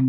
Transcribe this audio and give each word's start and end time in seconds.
La 0.00 0.06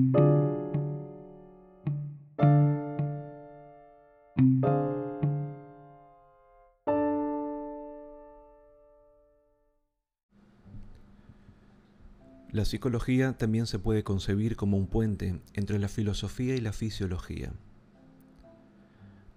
psicología 12.66 13.34
también 13.38 13.66
se 13.66 13.80
puede 13.80 14.04
concebir 14.04 14.56
como 14.56 14.78
un 14.78 14.88
puente 14.88 15.42
entre 15.54 15.80
la 15.80 15.90
filosofía 15.90 16.56
y 16.56 16.62
la 16.62 16.72
fisiología. 16.72 17.52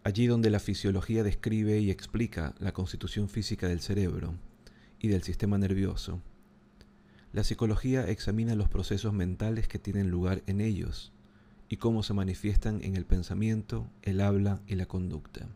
Allí 0.04 0.26
donde 0.28 0.50
la 0.50 0.60
fisiología 0.60 1.24
describe 1.24 1.80
y 1.80 1.90
explica 1.90 2.54
la 2.60 2.72
constitución 2.72 3.28
física 3.28 3.66
del 3.66 3.80
cerebro 3.80 4.34
y 5.00 5.08
del 5.08 5.22
sistema 5.24 5.58
nervioso, 5.58 6.22
la 7.34 7.42
psicología 7.42 8.08
examina 8.08 8.54
los 8.54 8.68
procesos 8.68 9.12
mentales 9.12 9.66
que 9.66 9.80
tienen 9.80 10.08
lugar 10.08 10.44
en 10.46 10.60
ellos 10.60 11.12
y 11.68 11.78
cómo 11.78 12.04
se 12.04 12.14
manifiestan 12.14 12.80
en 12.84 12.94
el 12.94 13.06
pensamiento, 13.06 13.88
el 14.02 14.20
habla 14.20 14.60
y 14.68 14.76
la 14.76 14.86
conducta. 14.86 15.48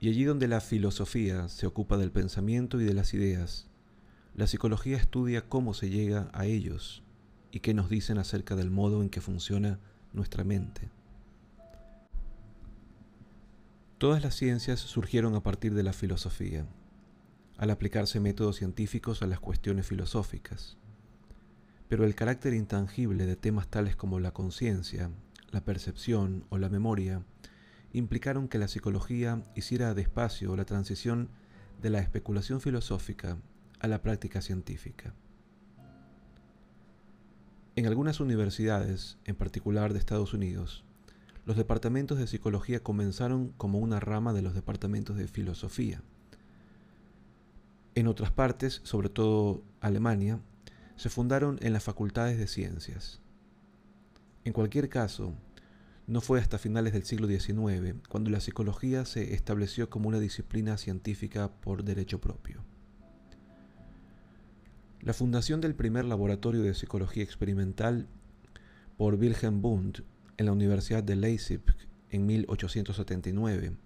Y 0.00 0.08
allí 0.08 0.24
donde 0.24 0.48
la 0.48 0.62
filosofía 0.62 1.50
se 1.50 1.66
ocupa 1.66 1.98
del 1.98 2.10
pensamiento 2.10 2.80
y 2.80 2.84
de 2.84 2.94
las 2.94 3.12
ideas, 3.12 3.66
la 4.34 4.46
psicología 4.46 4.96
estudia 4.96 5.50
cómo 5.50 5.74
se 5.74 5.90
llega 5.90 6.30
a 6.32 6.46
ellos 6.46 7.02
y 7.52 7.60
qué 7.60 7.74
nos 7.74 7.90
dicen 7.90 8.16
acerca 8.16 8.56
del 8.56 8.70
modo 8.70 9.02
en 9.02 9.10
que 9.10 9.20
funciona 9.20 9.80
nuestra 10.14 10.44
mente. 10.44 10.88
Todas 13.98 14.22
las 14.22 14.34
ciencias 14.34 14.80
surgieron 14.80 15.34
a 15.34 15.42
partir 15.42 15.74
de 15.74 15.82
la 15.82 15.92
filosofía, 15.92 16.64
al 17.58 17.70
aplicarse 17.70 18.20
métodos 18.20 18.56
científicos 18.56 19.20
a 19.20 19.26
las 19.26 19.40
cuestiones 19.40 19.86
filosóficas. 19.86 20.78
Pero 21.88 22.04
el 22.04 22.14
carácter 22.14 22.54
intangible 22.54 23.26
de 23.26 23.36
temas 23.36 23.68
tales 23.68 23.96
como 23.96 24.20
la 24.20 24.32
conciencia, 24.32 25.10
la 25.50 25.64
percepción 25.64 26.44
o 26.50 26.58
la 26.58 26.68
memoria 26.68 27.22
implicaron 27.92 28.48
que 28.48 28.58
la 28.58 28.68
psicología 28.68 29.42
hiciera 29.54 29.94
despacio 29.94 30.54
la 30.56 30.64
transición 30.64 31.30
de 31.82 31.90
la 31.90 32.00
especulación 32.00 32.60
filosófica 32.60 33.38
a 33.80 33.88
la 33.88 34.02
práctica 34.02 34.40
científica. 34.40 35.14
En 37.76 37.86
algunas 37.86 38.20
universidades, 38.20 39.18
en 39.24 39.36
particular 39.36 39.92
de 39.92 39.98
Estados 39.98 40.34
Unidos, 40.34 40.84
los 41.44 41.56
departamentos 41.56 42.18
de 42.18 42.26
psicología 42.26 42.82
comenzaron 42.82 43.48
como 43.56 43.78
una 43.78 44.00
rama 44.00 44.32
de 44.32 44.42
los 44.42 44.54
departamentos 44.54 45.16
de 45.16 45.28
filosofía. 45.28 46.02
En 47.94 48.06
otras 48.06 48.30
partes, 48.30 48.80
sobre 48.84 49.08
todo 49.08 49.62
Alemania, 49.80 50.40
se 50.96 51.08
fundaron 51.08 51.58
en 51.62 51.72
las 51.72 51.84
facultades 51.84 52.38
de 52.38 52.46
ciencias. 52.46 53.20
En 54.44 54.52
cualquier 54.52 54.88
caso, 54.88 55.34
no 56.06 56.20
fue 56.20 56.40
hasta 56.40 56.58
finales 56.58 56.92
del 56.92 57.04
siglo 57.04 57.28
XIX 57.28 57.96
cuando 58.08 58.30
la 58.30 58.40
psicología 58.40 59.04
se 59.04 59.34
estableció 59.34 59.90
como 59.90 60.08
una 60.08 60.20
disciplina 60.20 60.76
científica 60.78 61.52
por 61.60 61.84
derecho 61.84 62.20
propio. 62.20 62.64
La 65.00 65.12
fundación 65.12 65.60
del 65.60 65.74
primer 65.74 66.04
laboratorio 66.04 66.62
de 66.62 66.74
psicología 66.74 67.22
experimental 67.22 68.08
por 68.96 69.14
Wilhelm 69.14 69.64
Wundt 69.64 70.00
en 70.36 70.46
la 70.46 70.52
Universidad 70.52 71.02
de 71.02 71.16
Leipzig 71.16 71.62
en 72.10 72.26
1879 72.26 73.76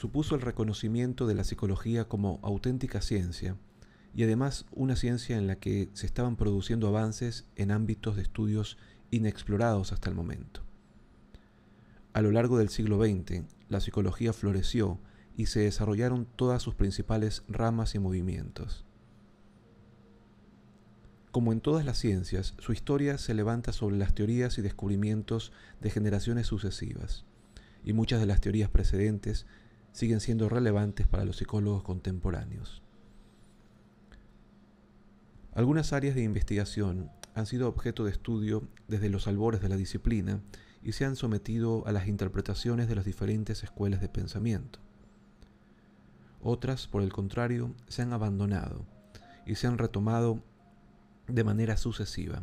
supuso 0.00 0.34
el 0.34 0.40
reconocimiento 0.40 1.26
de 1.26 1.34
la 1.34 1.44
psicología 1.44 2.08
como 2.08 2.40
auténtica 2.42 3.02
ciencia 3.02 3.58
y 4.14 4.22
además 4.22 4.64
una 4.72 4.96
ciencia 4.96 5.36
en 5.36 5.46
la 5.46 5.56
que 5.56 5.90
se 5.92 6.06
estaban 6.06 6.36
produciendo 6.36 6.88
avances 6.88 7.44
en 7.54 7.70
ámbitos 7.70 8.16
de 8.16 8.22
estudios 8.22 8.78
inexplorados 9.10 9.92
hasta 9.92 10.08
el 10.08 10.14
momento. 10.16 10.62
A 12.14 12.22
lo 12.22 12.30
largo 12.30 12.56
del 12.56 12.70
siglo 12.70 12.98
XX, 12.98 13.42
la 13.68 13.80
psicología 13.80 14.32
floreció 14.32 14.98
y 15.36 15.46
se 15.46 15.60
desarrollaron 15.60 16.26
todas 16.34 16.62
sus 16.62 16.74
principales 16.74 17.42
ramas 17.46 17.94
y 17.94 17.98
movimientos. 17.98 18.86
Como 21.30 21.52
en 21.52 21.60
todas 21.60 21.84
las 21.84 21.98
ciencias, 21.98 22.54
su 22.58 22.72
historia 22.72 23.18
se 23.18 23.34
levanta 23.34 23.74
sobre 23.74 23.98
las 23.98 24.14
teorías 24.14 24.56
y 24.56 24.62
descubrimientos 24.62 25.52
de 25.82 25.90
generaciones 25.90 26.46
sucesivas, 26.46 27.26
y 27.84 27.92
muchas 27.92 28.18
de 28.18 28.26
las 28.26 28.40
teorías 28.40 28.70
precedentes 28.70 29.46
siguen 29.92 30.20
siendo 30.20 30.48
relevantes 30.48 31.06
para 31.06 31.24
los 31.24 31.36
psicólogos 31.36 31.82
contemporáneos. 31.82 32.82
Algunas 35.52 35.92
áreas 35.92 36.14
de 36.14 36.22
investigación 36.22 37.10
han 37.34 37.46
sido 37.46 37.68
objeto 37.68 38.04
de 38.04 38.12
estudio 38.12 38.68
desde 38.88 39.08
los 39.08 39.26
albores 39.26 39.60
de 39.60 39.68
la 39.68 39.76
disciplina 39.76 40.40
y 40.82 40.92
se 40.92 41.04
han 41.04 41.16
sometido 41.16 41.86
a 41.86 41.92
las 41.92 42.06
interpretaciones 42.06 42.88
de 42.88 42.94
las 42.94 43.04
diferentes 43.04 43.62
escuelas 43.62 44.00
de 44.00 44.08
pensamiento. 44.08 44.78
Otras, 46.42 46.86
por 46.86 47.02
el 47.02 47.12
contrario, 47.12 47.74
se 47.88 48.02
han 48.02 48.12
abandonado 48.12 48.86
y 49.44 49.56
se 49.56 49.66
han 49.66 49.76
retomado 49.76 50.42
de 51.26 51.44
manera 51.44 51.76
sucesiva. 51.76 52.42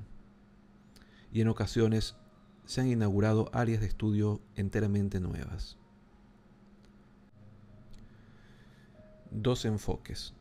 Y 1.31 1.41
en 1.41 1.47
ocasiones 1.47 2.15
se 2.65 2.81
han 2.81 2.87
inaugurado 2.87 3.49
áreas 3.53 3.81
de 3.81 3.87
estudio 3.87 4.41
enteramente 4.55 5.19
nuevas. 5.19 5.77
Dos 9.31 9.65
enfoques. 9.65 10.33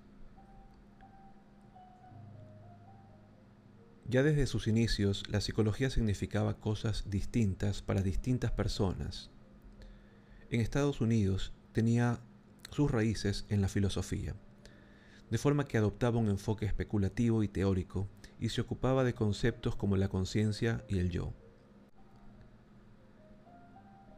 Ya 4.09 4.23
desde 4.23 4.47
sus 4.47 4.69
inicios, 4.69 5.25
la 5.29 5.41
psicología 5.41 5.91
significaba 5.91 6.61
cosas 6.61 7.11
distintas 7.11 7.83
para 7.83 8.03
distintas 8.03 8.53
personas. 8.53 9.31
En 10.51 10.61
Estados 10.61 11.01
Unidos 11.01 11.53
tenía 11.73 12.21
sus 12.71 12.91
raíces 12.91 13.45
en 13.49 13.61
la 13.61 13.69
filosofía, 13.69 14.37
de 15.31 15.39
forma 15.39 15.67
que 15.67 15.79
adoptaba 15.79 16.19
un 16.19 16.29
enfoque 16.29 16.67
especulativo 16.67 17.43
y 17.43 17.49
teórico 17.49 18.09
y 18.39 18.51
se 18.51 18.61
ocupaba 18.61 19.03
de 19.03 19.15
conceptos 19.15 19.75
como 19.75 19.97
la 19.97 20.09
conciencia 20.09 20.85
y 20.89 20.99
el 20.99 21.11
yo. 21.11 21.35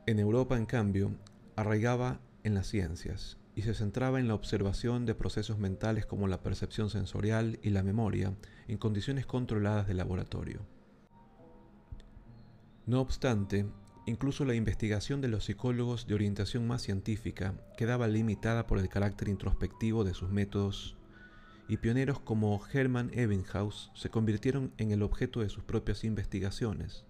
En 0.06 0.18
Europa, 0.18 0.58
en 0.58 0.66
cambio, 0.66 1.16
arraigaba 1.56 2.20
en 2.44 2.54
las 2.54 2.66
ciencias 2.66 3.38
y 3.58 3.62
se 3.62 3.74
centraba 3.74 4.20
en 4.20 4.28
la 4.28 4.34
observación 4.34 5.04
de 5.04 5.16
procesos 5.16 5.58
mentales 5.58 6.06
como 6.06 6.28
la 6.28 6.44
percepción 6.44 6.90
sensorial 6.90 7.58
y 7.60 7.70
la 7.70 7.82
memoria 7.82 8.32
en 8.68 8.78
condiciones 8.78 9.26
controladas 9.26 9.88
de 9.88 9.94
laboratorio. 9.94 10.60
No 12.86 13.00
obstante, 13.00 13.66
incluso 14.06 14.44
la 14.44 14.54
investigación 14.54 15.20
de 15.20 15.26
los 15.26 15.46
psicólogos 15.46 16.06
de 16.06 16.14
orientación 16.14 16.68
más 16.68 16.82
científica 16.82 17.54
quedaba 17.76 18.06
limitada 18.06 18.68
por 18.68 18.78
el 18.78 18.88
carácter 18.88 19.26
introspectivo 19.28 20.04
de 20.04 20.14
sus 20.14 20.30
métodos 20.30 20.96
y 21.66 21.78
pioneros 21.78 22.20
como 22.20 22.64
Hermann 22.72 23.10
Ebbinghaus 23.12 23.90
se 23.96 24.08
convirtieron 24.08 24.72
en 24.78 24.92
el 24.92 25.02
objeto 25.02 25.40
de 25.40 25.48
sus 25.48 25.64
propias 25.64 26.04
investigaciones, 26.04 27.06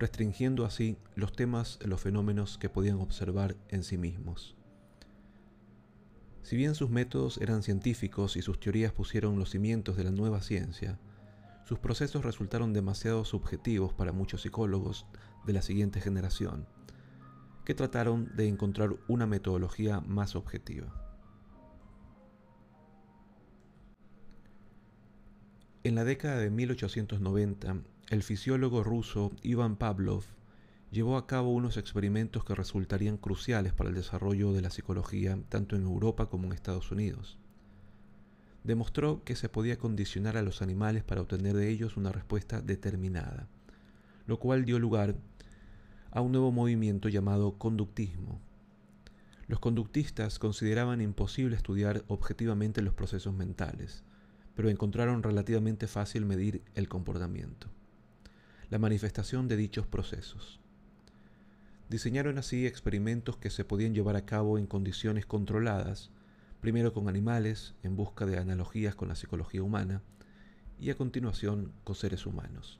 restringiendo 0.00 0.64
así 0.64 0.96
los 1.14 1.30
temas 1.32 1.78
de 1.78 1.86
los 1.86 2.00
fenómenos 2.00 2.58
que 2.58 2.68
podían 2.68 2.98
observar 2.98 3.54
en 3.68 3.84
sí 3.84 3.98
mismos. 3.98 4.56
Si 6.42 6.56
bien 6.56 6.74
sus 6.74 6.90
métodos 6.90 7.38
eran 7.38 7.62
científicos 7.62 8.36
y 8.36 8.42
sus 8.42 8.58
teorías 8.58 8.92
pusieron 8.92 9.38
los 9.38 9.50
cimientos 9.50 9.96
de 9.96 10.04
la 10.04 10.10
nueva 10.10 10.40
ciencia, 10.42 10.98
sus 11.64 11.78
procesos 11.78 12.24
resultaron 12.24 12.72
demasiado 12.72 13.24
subjetivos 13.24 13.92
para 13.92 14.12
muchos 14.12 14.42
psicólogos 14.42 15.06
de 15.46 15.52
la 15.52 15.62
siguiente 15.62 16.00
generación, 16.00 16.66
que 17.64 17.74
trataron 17.74 18.34
de 18.34 18.48
encontrar 18.48 18.96
una 19.06 19.26
metodología 19.26 20.00
más 20.00 20.34
objetiva. 20.34 20.92
En 25.84 25.94
la 25.94 26.04
década 26.04 26.38
de 26.38 26.50
1890, 26.50 27.76
el 28.10 28.22
fisiólogo 28.22 28.82
ruso 28.82 29.30
Ivan 29.42 29.76
Pavlov 29.76 30.24
llevó 30.90 31.16
a 31.16 31.26
cabo 31.26 31.52
unos 31.52 31.76
experimentos 31.76 32.44
que 32.44 32.54
resultarían 32.54 33.16
cruciales 33.16 33.72
para 33.72 33.90
el 33.90 33.94
desarrollo 33.94 34.52
de 34.52 34.62
la 34.62 34.70
psicología 34.70 35.38
tanto 35.48 35.76
en 35.76 35.82
Europa 35.82 36.26
como 36.26 36.46
en 36.46 36.52
Estados 36.52 36.90
Unidos. 36.90 37.38
Demostró 38.64 39.22
que 39.24 39.36
se 39.36 39.48
podía 39.48 39.78
condicionar 39.78 40.36
a 40.36 40.42
los 40.42 40.62
animales 40.62 41.04
para 41.04 41.22
obtener 41.22 41.54
de 41.56 41.70
ellos 41.70 41.96
una 41.96 42.12
respuesta 42.12 42.60
determinada, 42.60 43.48
lo 44.26 44.38
cual 44.38 44.64
dio 44.64 44.78
lugar 44.78 45.14
a 46.10 46.20
un 46.20 46.32
nuevo 46.32 46.50
movimiento 46.50 47.08
llamado 47.08 47.56
conductismo. 47.56 48.40
Los 49.46 49.60
conductistas 49.60 50.38
consideraban 50.38 51.00
imposible 51.00 51.56
estudiar 51.56 52.04
objetivamente 52.08 52.82
los 52.82 52.94
procesos 52.94 53.32
mentales, 53.32 54.02
pero 54.54 54.68
encontraron 54.68 55.22
relativamente 55.22 55.86
fácil 55.86 56.24
medir 56.24 56.62
el 56.74 56.88
comportamiento, 56.88 57.68
la 58.68 58.78
manifestación 58.78 59.48
de 59.48 59.56
dichos 59.56 59.86
procesos. 59.86 60.60
Diseñaron 61.90 62.38
así 62.38 62.68
experimentos 62.68 63.36
que 63.36 63.50
se 63.50 63.64
podían 63.64 63.94
llevar 63.94 64.14
a 64.14 64.24
cabo 64.24 64.58
en 64.58 64.68
condiciones 64.68 65.26
controladas, 65.26 66.10
primero 66.60 66.92
con 66.92 67.08
animales 67.08 67.74
en 67.82 67.96
busca 67.96 68.26
de 68.26 68.38
analogías 68.38 68.94
con 68.94 69.08
la 69.08 69.16
psicología 69.16 69.64
humana 69.64 70.00
y 70.78 70.90
a 70.90 70.96
continuación 70.96 71.72
con 71.82 71.96
seres 71.96 72.26
humanos. 72.26 72.78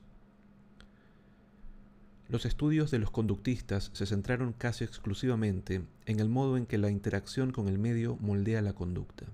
Los 2.29 2.45
estudios 2.45 2.89
de 2.89 2.99
los 2.99 3.11
conductistas 3.11 3.91
se 3.91 4.05
centraron 4.05 4.53
casi 4.53 4.85
exclusivamente 4.85 5.81
en 6.05 6.21
el 6.21 6.29
modo 6.29 6.55
en 6.55 6.65
que 6.65 6.77
la 6.77 6.89
interacción 6.89 7.51
con 7.51 7.67
el 7.67 7.77
medio 7.77 8.15
moldea 8.21 8.61
la 8.61 8.71
conducta. 8.71 9.25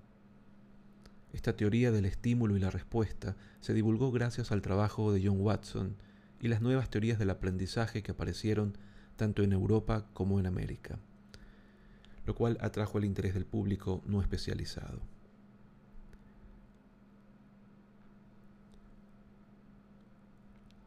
Esta 1.33 1.55
teoría 1.55 1.91
del 1.91 2.05
estímulo 2.05 2.57
y 2.57 2.59
la 2.59 2.71
respuesta 2.71 3.35
se 3.61 3.75
divulgó 3.75 4.11
gracias 4.11 4.51
al 4.51 4.63
trabajo 4.63 5.13
de 5.13 5.21
John 5.23 5.39
Watson 5.39 5.97
y 6.41 6.47
las 6.47 6.63
nuevas 6.63 6.89
teorías 6.89 7.19
del 7.19 7.29
aprendizaje 7.29 8.01
que 8.01 8.13
aparecieron 8.13 8.75
tanto 9.17 9.43
en 9.43 9.51
Europa 9.51 10.05
como 10.13 10.39
en 10.39 10.45
América, 10.45 10.97
lo 12.25 12.35
cual 12.35 12.57
atrajo 12.61 12.97
el 12.97 13.05
interés 13.05 13.33
del 13.33 13.45
público 13.45 14.01
no 14.05 14.21
especializado. 14.21 15.01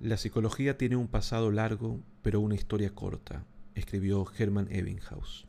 La 0.01 0.17
psicología 0.17 0.79
tiene 0.79 0.97
un 0.97 1.09
pasado 1.09 1.51
largo, 1.51 2.01
pero 2.23 2.41
una 2.41 2.55
historia 2.55 2.95
corta, 2.95 3.45
escribió 3.75 4.27
Hermann 4.39 4.69
Ebbinghaus. 4.71 5.47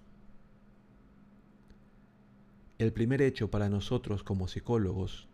El 2.78 2.92
primer 2.92 3.22
hecho 3.22 3.50
para 3.50 3.70
nosotros 3.70 4.24
como 4.24 4.50
psicólogos 4.50 5.30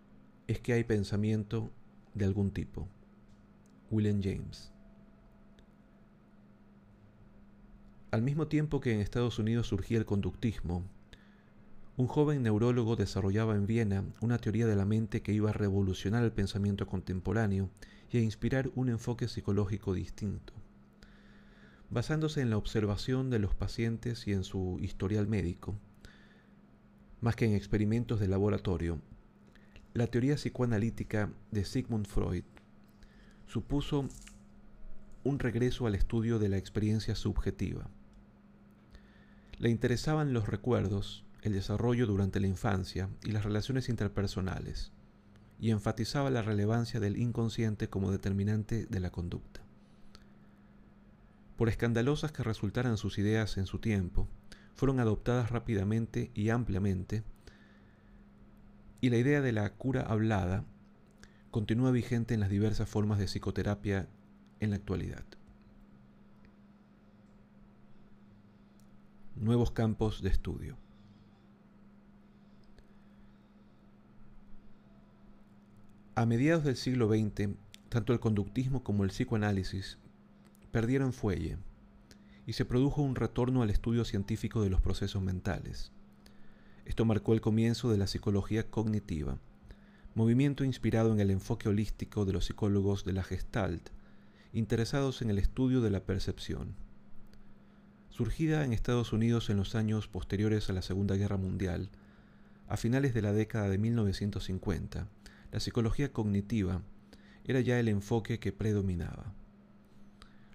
es 0.45 0.59
que 0.59 0.73
hay 0.73 0.83
pensamiento 0.83 1.71
de 2.13 2.25
algún 2.25 2.51
tipo. 2.51 2.87
William 3.89 4.21
James. 4.21 4.71
Al 8.09 8.21
mismo 8.21 8.47
tiempo 8.47 8.79
que 8.79 8.93
en 8.93 9.01
Estados 9.01 9.37
Unidos 9.37 9.67
surgía 9.67 9.97
el 9.97 10.05
conductismo, 10.05 10.85
un 11.97 12.07
joven 12.07 12.41
neurólogo 12.41 12.95
desarrollaba 12.95 13.53
en 13.55 13.67
Viena 13.67 14.05
una 14.21 14.37
teoría 14.37 14.65
de 14.65 14.77
la 14.77 14.85
mente 14.85 15.21
que 15.21 15.33
iba 15.33 15.49
a 15.49 15.53
revolucionar 15.53 16.23
el 16.23 16.31
pensamiento 16.31 16.87
contemporáneo 16.87 17.69
y 18.09 18.19
a 18.19 18.21
inspirar 18.21 18.71
un 18.75 18.87
enfoque 18.87 19.27
psicológico 19.27 19.93
distinto. 19.93 20.53
Basándose 21.89 22.39
en 22.39 22.49
la 22.49 22.55
observación 22.55 23.29
de 23.29 23.39
los 23.39 23.55
pacientes 23.55 24.25
y 24.25 24.31
en 24.31 24.45
su 24.45 24.77
historial 24.81 25.27
médico, 25.27 25.75
más 27.19 27.35
que 27.35 27.43
en 27.43 27.55
experimentos 27.55 28.21
de 28.21 28.29
laboratorio, 28.29 29.01
la 29.93 30.07
teoría 30.07 30.35
psicoanalítica 30.35 31.29
de 31.51 31.65
Sigmund 31.65 32.07
Freud 32.07 32.45
supuso 33.47 34.07
un 35.25 35.39
regreso 35.39 35.87
al 35.87 35.95
estudio 35.95 36.39
de 36.39 36.47
la 36.47 36.57
experiencia 36.57 37.13
subjetiva. 37.13 37.89
Le 39.59 39.69
interesaban 39.69 40.33
los 40.33 40.47
recuerdos, 40.47 41.23
el 41.41 41.53
desarrollo 41.53 42.05
durante 42.05 42.39
la 42.39 42.45
infancia 42.45 43.09
y 43.23 43.31
las 43.31 43.43
relaciones 43.43 43.89
interpersonales, 43.89 44.91
y 45.59 45.71
enfatizaba 45.71 46.29
la 46.29 46.43
relevancia 46.43 46.99
del 46.99 47.17
inconsciente 47.17 47.89
como 47.89 48.11
determinante 48.11 48.85
de 48.85 48.99
la 48.99 49.09
conducta. 49.09 49.61
Por 51.57 51.69
escandalosas 51.69 52.31
que 52.31 52.43
resultaran 52.43 52.97
sus 52.97 53.17
ideas 53.17 53.57
en 53.57 53.65
su 53.65 53.79
tiempo, 53.79 54.27
fueron 54.75 54.99
adoptadas 54.99 55.49
rápidamente 55.49 56.29
y 56.35 56.49
ampliamente, 56.49 57.23
y 59.01 59.09
la 59.09 59.17
idea 59.17 59.41
de 59.41 59.53
la 59.53 59.73
cura 59.73 60.01
hablada 60.01 60.65
continúa 61.49 61.89
vigente 61.89 62.35
en 62.35 62.41
las 62.41 62.51
diversas 62.51 62.87
formas 62.87 63.17
de 63.17 63.25
psicoterapia 63.25 64.07
en 64.59 64.69
la 64.69 64.75
actualidad. 64.75 65.23
Nuevos 69.39 69.69
campos 69.69 70.23
de 70.23 70.29
estudio. 70.29 70.77
A 76.15 76.25
mediados 76.25 76.63
del 76.63 76.75
siglo 76.75 77.07
XX, 77.07 77.49
tanto 77.89 78.13
el 78.13 78.19
conductismo 78.19 78.83
como 78.83 79.03
el 79.03 79.11
psicoanálisis 79.11 79.99
perdieron 80.71 81.13
fuelle 81.13 81.57
y 82.47 82.53
se 82.53 82.65
produjo 82.65 83.03
un 83.03 83.15
retorno 83.15 83.61
al 83.61 83.69
estudio 83.69 84.05
científico 84.05 84.63
de 84.63 84.71
los 84.71 84.81
procesos 84.81 85.21
mentales. 85.21 85.91
Esto 86.85 87.05
marcó 87.05 87.33
el 87.33 87.41
comienzo 87.41 87.91
de 87.91 87.99
la 87.99 88.07
psicología 88.07 88.67
cognitiva, 88.71 89.37
movimiento 90.15 90.63
inspirado 90.63 91.13
en 91.13 91.19
el 91.19 91.29
enfoque 91.29 91.69
holístico 91.69 92.25
de 92.25 92.33
los 92.33 92.45
psicólogos 92.45 93.05
de 93.05 93.13
la 93.13 93.23
Gestalt, 93.23 93.89
interesados 94.51 95.21
en 95.21 95.29
el 95.29 95.37
estudio 95.37 95.81
de 95.81 95.91
la 95.91 95.99
percepción. 95.99 96.86
Surgida 98.17 98.65
en 98.65 98.73
Estados 98.73 99.13
Unidos 99.13 99.51
en 99.51 99.57
los 99.57 99.75
años 99.75 100.07
posteriores 100.07 100.71
a 100.71 100.73
la 100.73 100.81
Segunda 100.81 101.15
Guerra 101.15 101.37
Mundial, 101.37 101.91
a 102.67 102.75
finales 102.75 103.13
de 103.13 103.21
la 103.21 103.31
década 103.31 103.69
de 103.69 103.77
1950, 103.77 105.07
la 105.51 105.59
psicología 105.59 106.11
cognitiva 106.11 106.81
era 107.43 107.59
ya 107.59 107.79
el 107.79 107.87
enfoque 107.87 108.39
que 108.39 108.51
predominaba. 108.51 109.35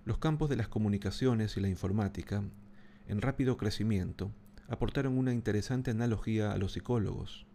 Los 0.05 0.19
campos 0.19 0.51
de 0.51 0.57
las 0.57 0.67
comunicaciones 0.67 1.57
y 1.57 1.61
la 1.61 1.69
informática, 1.69 2.43
en 3.07 3.21
rápido 3.21 3.57
crecimiento, 3.57 4.33
aportaron 4.67 5.17
una 5.17 5.33
interesante 5.33 5.93
analogía 5.93 6.51
a 6.51 6.59
los 6.59 6.73
psicólogos. 6.73 7.47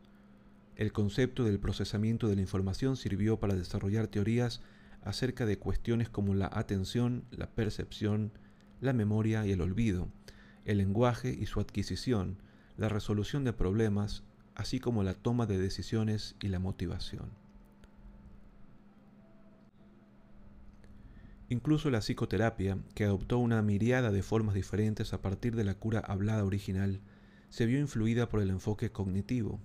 El 0.78 0.94
concepto 0.94 1.44
del 1.44 1.60
procesamiento 1.60 2.30
de 2.30 2.36
la 2.38 2.42
información 2.44 2.96
sirvió 2.96 3.42
para 3.42 3.56
desarrollar 3.56 4.08
teorías 4.08 4.62
acerca 5.04 5.46
de 5.46 5.60
cuestiones 5.60 6.08
como 6.08 6.34
la 6.34 6.50
atención, 6.54 7.26
la 7.32 7.50
percepción, 7.50 8.32
la 8.82 8.94
memoria 8.94 9.46
y 9.46 9.52
el 9.52 9.62
olvido, 9.62 10.10
el 10.66 10.78
lenguaje 10.78 11.36
y 11.38 11.46
su 11.46 11.60
adquisición, 11.60 12.38
la 12.78 12.90
resolución 12.90 13.44
de 13.44 13.54
problemas, 13.54 14.24
así 14.56 14.80
como 14.80 15.04
la 15.04 15.14
toma 15.14 15.46
de 15.46 15.58
decisiones 15.58 16.36
y 16.42 16.50
la 16.50 16.60
motivación. 16.60 17.32
Incluso 21.50 21.90
la 21.90 22.00
psicoterapia, 22.00 22.78
que 22.94 23.06
adoptó 23.06 23.38
una 23.38 23.62
miriada 23.62 24.12
de 24.12 24.22
formas 24.22 24.54
diferentes 24.54 25.14
a 25.14 25.22
partir 25.22 25.56
de 25.56 25.64
la 25.64 25.76
cura 25.76 26.00
hablada 26.02 26.44
original, 26.44 27.00
se 27.50 27.66
vio 27.66 27.80
influida 27.80 28.28
por 28.28 28.42
el 28.42 28.50
enfoque 28.50 28.92
cognitivo. 28.92 29.62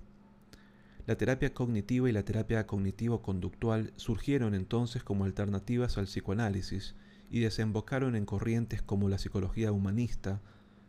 La 1.06 1.16
terapia 1.16 1.52
cognitiva 1.52 2.08
y 2.08 2.12
la 2.12 2.24
terapia 2.24 2.64
cognitivo-conductual 2.68 3.92
surgieron 3.96 4.54
entonces 4.54 5.02
como 5.02 5.24
alternativas 5.24 5.98
al 5.98 6.04
psicoanálisis 6.04 6.94
y 7.30 7.40
desembocaron 7.40 8.16
en 8.16 8.26
corrientes 8.26 8.82
como 8.82 9.08
la 9.08 9.18
psicología 9.18 9.72
humanista, 9.72 10.40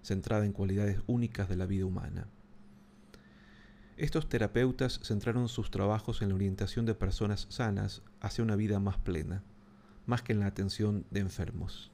centrada 0.01 0.45
en 0.45 0.53
cualidades 0.53 0.99
únicas 1.07 1.47
de 1.49 1.55
la 1.55 1.65
vida 1.65 1.85
humana. 1.85 2.27
Estos 3.95 4.27
terapeutas 4.27 4.99
centraron 5.03 5.47
sus 5.47 5.69
trabajos 5.69 6.21
en 6.21 6.29
la 6.29 6.35
orientación 6.35 6.85
de 6.85 6.95
personas 6.95 7.45
sanas 7.49 8.01
hacia 8.21 8.43
una 8.43 8.55
vida 8.55 8.79
más 8.79 8.97
plena, 8.97 9.43
más 10.05 10.21
que 10.21 10.33
en 10.33 10.39
la 10.39 10.47
atención 10.47 11.05
de 11.11 11.19
enfermos. 11.19 11.91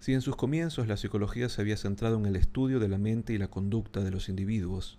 Si 0.00 0.12
en 0.12 0.20
sus 0.20 0.36
comienzos 0.36 0.86
la 0.86 0.98
psicología 0.98 1.48
se 1.48 1.62
había 1.62 1.78
centrado 1.78 2.18
en 2.18 2.26
el 2.26 2.36
estudio 2.36 2.78
de 2.78 2.88
la 2.88 2.98
mente 2.98 3.32
y 3.32 3.38
la 3.38 3.48
conducta 3.48 4.00
de 4.00 4.10
los 4.10 4.28
individuos, 4.28 4.98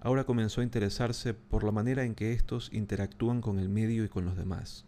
ahora 0.00 0.24
comenzó 0.24 0.62
a 0.62 0.64
interesarse 0.64 1.34
por 1.34 1.64
la 1.64 1.72
manera 1.72 2.04
en 2.04 2.14
que 2.14 2.32
éstos 2.32 2.70
interactúan 2.72 3.42
con 3.42 3.58
el 3.58 3.68
medio 3.68 4.04
y 4.04 4.08
con 4.08 4.24
los 4.24 4.36
demás. 4.36 4.86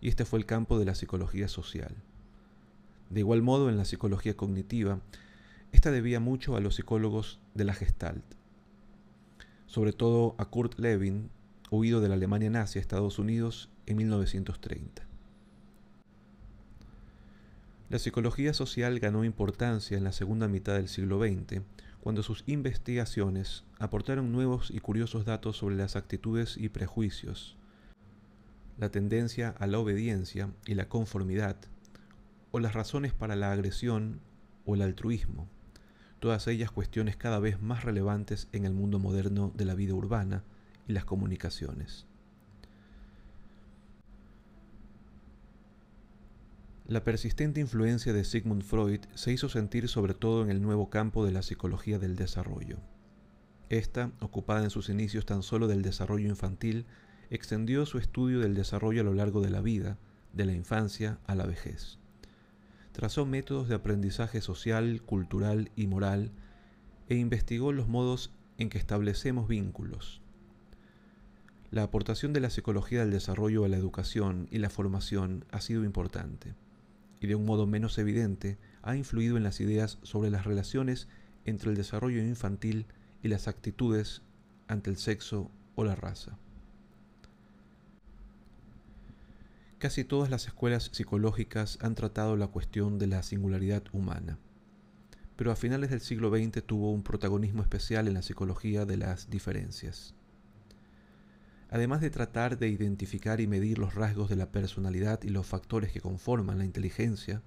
Y 0.00 0.08
este 0.08 0.24
fue 0.24 0.38
el 0.38 0.46
campo 0.46 0.78
de 0.78 0.84
la 0.84 0.94
psicología 0.94 1.48
social. 1.48 1.94
De 3.10 3.20
igual 3.20 3.42
modo, 3.42 3.68
en 3.68 3.76
la 3.76 3.84
psicología 3.84 4.36
cognitiva, 4.36 5.00
esta 5.72 5.90
debía 5.90 6.20
mucho 6.20 6.56
a 6.56 6.60
los 6.60 6.76
psicólogos 6.76 7.40
de 7.54 7.64
la 7.64 7.74
Gestalt, 7.74 8.24
sobre 9.66 9.92
todo 9.92 10.34
a 10.38 10.46
Kurt 10.46 10.78
Lewin, 10.78 11.30
huido 11.70 12.00
de 12.00 12.08
la 12.08 12.14
Alemania 12.14 12.50
nazi 12.50 12.78
a 12.78 12.82
Estados 12.82 13.18
Unidos 13.18 13.68
en 13.86 13.96
1930. 13.98 15.02
La 17.90 17.98
psicología 17.98 18.54
social 18.54 18.98
ganó 18.98 19.24
importancia 19.24 19.96
en 19.96 20.04
la 20.04 20.12
segunda 20.12 20.48
mitad 20.48 20.74
del 20.74 20.88
siglo 20.88 21.18
XX, 21.18 21.62
cuando 22.00 22.22
sus 22.22 22.44
investigaciones 22.46 23.64
aportaron 23.78 24.32
nuevos 24.32 24.70
y 24.70 24.80
curiosos 24.80 25.24
datos 25.26 25.58
sobre 25.58 25.76
las 25.76 25.96
actitudes 25.96 26.56
y 26.56 26.70
prejuicios, 26.70 27.57
la 28.78 28.90
tendencia 28.90 29.54
a 29.58 29.66
la 29.66 29.78
obediencia 29.78 30.50
y 30.66 30.74
la 30.74 30.88
conformidad, 30.88 31.56
o 32.50 32.60
las 32.60 32.72
razones 32.72 33.12
para 33.12 33.36
la 33.36 33.52
agresión 33.52 34.20
o 34.64 34.74
el 34.74 34.82
altruismo 34.82 35.48
todas 36.18 36.46
ellas 36.48 36.70
cuestiones 36.70 37.16
cada 37.16 37.38
vez 37.38 37.60
más 37.60 37.84
relevantes 37.84 38.48
en 38.52 38.64
el 38.64 38.72
mundo 38.72 38.98
moderno 38.98 39.52
de 39.54 39.64
la 39.64 39.74
vida 39.74 39.94
urbana 39.94 40.42
y 40.86 40.92
las 40.92 41.04
comunicaciones. 41.04 42.06
La 46.86 47.04
persistente 47.04 47.60
influencia 47.60 48.14
de 48.14 48.24
Sigmund 48.24 48.62
Freud 48.62 49.00
se 49.14 49.30
hizo 49.30 49.50
sentir 49.50 49.88
sobre 49.88 50.14
todo 50.14 50.42
en 50.42 50.50
el 50.50 50.62
nuevo 50.62 50.88
campo 50.88 51.24
de 51.26 51.32
la 51.32 51.42
psicología 51.42 51.98
del 51.98 52.16
desarrollo. 52.16 52.78
Esta, 53.68 54.10
ocupada 54.20 54.64
en 54.64 54.70
sus 54.70 54.88
inicios 54.88 55.26
tan 55.26 55.42
solo 55.42 55.68
del 55.68 55.82
desarrollo 55.82 56.28
infantil, 56.28 56.86
extendió 57.30 57.86
su 57.86 57.98
estudio 57.98 58.40
del 58.40 58.54
desarrollo 58.54 59.02
a 59.02 59.04
lo 59.04 59.14
largo 59.14 59.40
de 59.40 59.50
la 59.50 59.60
vida, 59.60 59.98
de 60.32 60.46
la 60.46 60.52
infancia 60.52 61.18
a 61.26 61.34
la 61.34 61.46
vejez 61.46 61.98
trazó 62.98 63.24
métodos 63.26 63.68
de 63.68 63.76
aprendizaje 63.76 64.40
social, 64.40 65.02
cultural 65.02 65.70
y 65.76 65.86
moral 65.86 66.32
e 67.08 67.14
investigó 67.14 67.70
los 67.70 67.86
modos 67.86 68.32
en 68.56 68.70
que 68.70 68.78
establecemos 68.78 69.46
vínculos. 69.46 70.20
La 71.70 71.84
aportación 71.84 72.32
de 72.32 72.40
la 72.40 72.50
psicología 72.50 72.98
del 72.98 73.12
desarrollo 73.12 73.64
a 73.64 73.68
la 73.68 73.76
educación 73.76 74.48
y 74.50 74.58
la 74.58 74.68
formación 74.68 75.44
ha 75.52 75.60
sido 75.60 75.84
importante, 75.84 76.56
y 77.20 77.28
de 77.28 77.36
un 77.36 77.44
modo 77.44 77.68
menos 77.68 77.96
evidente 77.98 78.58
ha 78.82 78.96
influido 78.96 79.36
en 79.36 79.44
las 79.44 79.60
ideas 79.60 79.98
sobre 80.02 80.30
las 80.30 80.44
relaciones 80.44 81.06
entre 81.44 81.70
el 81.70 81.76
desarrollo 81.76 82.20
infantil 82.20 82.86
y 83.22 83.28
las 83.28 83.46
actitudes 83.46 84.22
ante 84.66 84.90
el 84.90 84.96
sexo 84.96 85.52
o 85.76 85.84
la 85.84 85.94
raza. 85.94 86.36
Casi 89.78 90.02
todas 90.02 90.28
las 90.28 90.44
escuelas 90.48 90.90
psicológicas 90.92 91.78
han 91.80 91.94
tratado 91.94 92.36
la 92.36 92.48
cuestión 92.48 92.98
de 92.98 93.06
la 93.06 93.22
singularidad 93.22 93.84
humana, 93.92 94.36
pero 95.36 95.52
a 95.52 95.56
finales 95.56 95.90
del 95.90 96.00
siglo 96.00 96.30
XX 96.30 96.64
tuvo 96.66 96.90
un 96.90 97.04
protagonismo 97.04 97.62
especial 97.62 98.08
en 98.08 98.14
la 98.14 98.22
psicología 98.22 98.86
de 98.86 98.96
las 98.96 99.30
diferencias. 99.30 100.16
Además 101.70 102.00
de 102.00 102.10
tratar 102.10 102.58
de 102.58 102.68
identificar 102.68 103.40
y 103.40 103.46
medir 103.46 103.78
los 103.78 103.94
rasgos 103.94 104.28
de 104.28 104.34
la 104.34 104.50
personalidad 104.50 105.22
y 105.22 105.28
los 105.28 105.46
factores 105.46 105.92
que 105.92 106.00
conforman 106.00 106.58
la 106.58 106.64
inteligencia, 106.64 107.40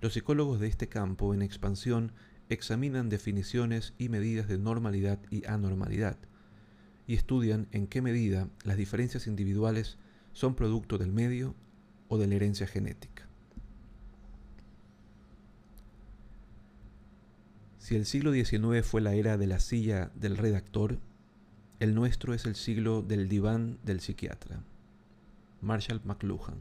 los 0.00 0.14
psicólogos 0.14 0.58
de 0.58 0.66
este 0.66 0.88
campo 0.88 1.34
en 1.34 1.42
expansión 1.42 2.10
examinan 2.48 3.08
definiciones 3.08 3.94
y 3.96 4.08
medidas 4.08 4.48
de 4.48 4.58
normalidad 4.58 5.20
y 5.30 5.46
anormalidad, 5.46 6.18
y 7.06 7.14
estudian 7.14 7.68
en 7.70 7.86
qué 7.86 8.02
medida 8.02 8.48
las 8.64 8.76
diferencias 8.76 9.28
individuales 9.28 9.98
son 10.34 10.54
producto 10.54 10.98
del 10.98 11.12
medio 11.12 11.54
o 12.08 12.18
de 12.18 12.26
la 12.26 12.34
herencia 12.34 12.66
genética. 12.66 13.26
Si 17.78 17.96
el 17.96 18.06
siglo 18.06 18.32
XIX 18.32 18.86
fue 18.86 19.00
la 19.00 19.14
era 19.14 19.36
de 19.36 19.46
la 19.46 19.60
silla 19.60 20.10
del 20.14 20.36
redactor, 20.36 20.98
el 21.80 21.94
nuestro 21.94 22.34
es 22.34 22.46
el 22.46 22.54
siglo 22.54 23.02
del 23.02 23.28
diván 23.28 23.78
del 23.82 24.00
psiquiatra. 24.00 24.62
Marshall 25.60 26.00
McLuhan. 26.04 26.56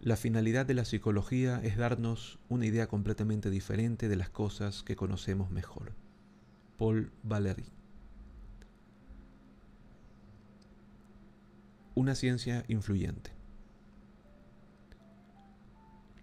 La 0.00 0.16
finalidad 0.16 0.66
de 0.66 0.74
la 0.74 0.84
psicología 0.84 1.60
es 1.62 1.76
darnos 1.76 2.38
una 2.48 2.66
idea 2.66 2.88
completamente 2.88 3.50
diferente 3.50 4.08
de 4.08 4.16
las 4.16 4.30
cosas 4.30 4.82
que 4.82 4.96
conocemos 4.96 5.50
mejor. 5.50 5.92
Paul 6.76 7.12
Valéry. 7.22 7.66
Una 12.02 12.16
ciencia 12.16 12.64
influyente. 12.66 13.30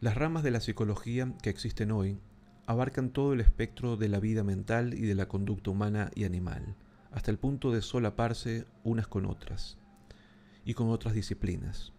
Las 0.01 0.15
ramas 0.15 0.43
de 0.43 0.51
la 0.51 0.59
psicología 0.59 1.33
que 1.41 1.49
existen 1.49 1.91
hoy 1.91 2.19
abarcan 2.65 3.11
todo 3.11 3.31
el 3.31 3.39
espectro 3.39 3.95
de 3.95 4.09
la 4.09 4.19
vida 4.19 4.43
mental 4.43 4.93
y 4.93 5.03
de 5.03 5.15
la 5.15 5.29
conducta 5.29 5.71
humana 5.71 6.11
y 6.15 6.25
animal, 6.25 6.75
hasta 7.11 7.31
el 7.31 7.37
punto 7.37 7.71
de 7.71 7.81
solaparse 7.81 8.65
unas 8.83 9.07
con 9.07 9.25
otras, 9.25 9.77
y 10.65 10.73
con 10.73 10.89
otras 10.89 11.13
disciplinas, 11.13 11.93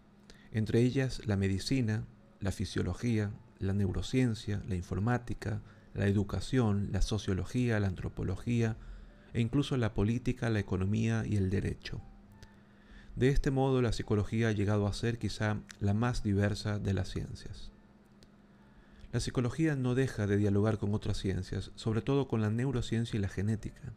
entre 0.51 0.81
ellas 0.81 1.25
la 1.25 1.35
medicina, 1.35 2.05
la 2.39 2.51
fisiología, 2.51 3.31
la 3.57 3.73
neurociencia, 3.73 4.61
la 4.67 4.75
informática, 4.75 5.63
la 5.95 6.05
educación, 6.05 6.89
la 6.91 7.01
sociología, 7.01 7.79
la 7.79 7.87
antropología, 7.87 8.77
e 9.33 9.41
incluso 9.41 9.75
la 9.75 9.95
política, 9.95 10.51
la 10.51 10.59
economía 10.59 11.25
y 11.25 11.37
el 11.37 11.49
derecho. 11.49 11.99
De 13.15 13.29
este 13.29 13.51
modo, 13.51 13.81
la 13.81 13.91
psicología 13.91 14.47
ha 14.47 14.51
llegado 14.53 14.87
a 14.87 14.93
ser 14.93 15.17
quizá 15.17 15.57
la 15.79 15.93
más 15.93 16.23
diversa 16.23 16.79
de 16.79 16.93
las 16.93 17.09
ciencias. 17.09 17.71
La 19.11 19.19
psicología 19.19 19.75
no 19.75 19.93
deja 19.93 20.25
de 20.25 20.37
dialogar 20.37 20.77
con 20.77 20.93
otras 20.93 21.17
ciencias, 21.17 21.71
sobre 21.75 22.01
todo 22.01 22.27
con 22.29 22.41
la 22.41 22.49
neurociencia 22.49 23.17
y 23.17 23.21
la 23.21 23.27
genética. 23.27 23.93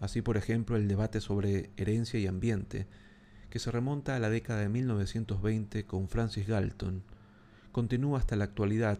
Así, 0.00 0.20
por 0.20 0.36
ejemplo, 0.36 0.76
el 0.76 0.88
debate 0.88 1.20
sobre 1.20 1.70
herencia 1.76 2.18
y 2.18 2.26
ambiente, 2.26 2.88
que 3.50 3.60
se 3.60 3.70
remonta 3.70 4.16
a 4.16 4.18
la 4.18 4.28
década 4.28 4.60
de 4.60 4.68
1920 4.68 5.84
con 5.84 6.08
Francis 6.08 6.48
Galton, 6.48 7.04
continúa 7.70 8.18
hasta 8.18 8.36
la 8.36 8.44
actualidad 8.44 8.98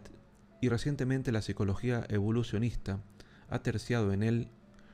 y 0.61 0.69
recientemente 0.69 1.31
la 1.31 1.41
psicología 1.41 2.05
evolucionista 2.09 3.01
ha 3.49 3.59
terciado 3.59 4.13
en 4.13 4.23
él 4.23 4.49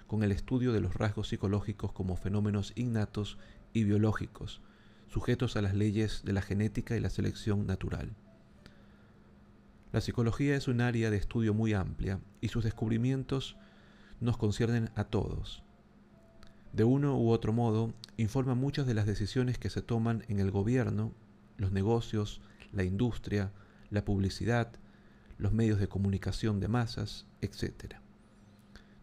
con 0.07 0.23
el 0.23 0.31
estudio 0.31 0.73
de 0.73 0.81
los 0.81 0.95
rasgos 0.95 1.29
psicológicos 1.29 1.91
como 1.91 2.15
fenómenos 2.15 2.73
innatos 2.75 3.37
y 3.73 3.83
biológicos, 3.83 4.61
sujetos 5.07 5.55
a 5.55 5.61
las 5.61 5.73
leyes 5.73 6.21
de 6.23 6.33
la 6.33 6.41
genética 6.41 6.95
y 6.95 6.99
la 6.99 7.09
selección 7.09 7.67
natural. 7.67 8.15
La 9.91 10.01
psicología 10.01 10.55
es 10.55 10.67
un 10.67 10.81
área 10.81 11.11
de 11.11 11.17
estudio 11.17 11.53
muy 11.53 11.73
amplia 11.73 12.19
y 12.41 12.47
sus 12.47 12.63
descubrimientos 12.63 13.57
nos 14.19 14.37
conciernen 14.37 14.89
a 14.95 15.03
todos. 15.03 15.63
De 16.71 16.83
uno 16.83 17.19
u 17.19 17.29
otro 17.29 17.53
modo, 17.53 17.93
informa 18.17 18.55
muchas 18.55 18.87
de 18.87 18.95
las 18.95 19.05
decisiones 19.05 19.59
que 19.59 19.69
se 19.69 19.83
toman 19.83 20.23
en 20.27 20.39
el 20.39 20.49
gobierno, 20.49 21.13
los 21.57 21.71
negocios, 21.71 22.41
la 22.71 22.83
industria, 22.83 23.51
la 23.91 24.03
publicidad, 24.03 24.71
los 25.37 25.53
medios 25.53 25.79
de 25.79 25.87
comunicación 25.87 26.59
de 26.59 26.67
masas, 26.67 27.27
etc. 27.41 27.95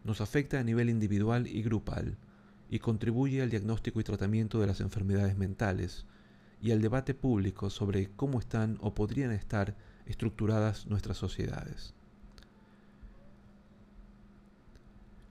Nos 0.03 0.19
afecta 0.19 0.59
a 0.59 0.63
nivel 0.63 0.89
individual 0.89 1.47
y 1.47 1.61
grupal, 1.61 2.17
y 2.71 2.79
contribuye 2.79 3.41
al 3.41 3.49
diagnóstico 3.49 3.99
y 3.99 4.03
tratamiento 4.03 4.59
de 4.59 4.65
las 4.65 4.79
enfermedades 4.79 5.37
mentales 5.37 6.05
y 6.61 6.71
al 6.71 6.81
debate 6.81 7.13
público 7.13 7.69
sobre 7.69 8.09
cómo 8.15 8.39
están 8.39 8.77
o 8.81 8.93
podrían 8.93 9.31
estar 9.31 9.75
estructuradas 10.05 10.87
nuestras 10.87 11.17
sociedades. 11.17 11.93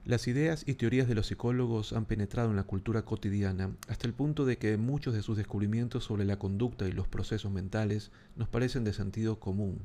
Las 0.05 0.27
ideas 0.27 0.63
y 0.67 0.75
teorías 0.75 1.07
de 1.07 1.15
los 1.15 1.27
psicólogos 1.27 1.93
han 1.93 2.05
penetrado 2.05 2.51
en 2.51 2.57
la 2.57 2.63
cultura 2.63 3.05
cotidiana 3.05 3.75
hasta 3.87 4.05
el 4.05 4.13
punto 4.13 4.45
de 4.45 4.57
que 4.57 4.77
muchos 4.77 5.15
de 5.15 5.23
sus 5.23 5.37
descubrimientos 5.37 6.03
sobre 6.03 6.25
la 6.25 6.37
conducta 6.37 6.87
y 6.87 6.91
los 6.91 7.07
procesos 7.07 7.51
mentales 7.51 8.11
nos 8.35 8.49
parecen 8.49 8.83
de 8.83 8.93
sentido 8.93 9.39
común. 9.39 9.79